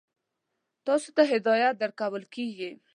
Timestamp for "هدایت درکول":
1.31-2.23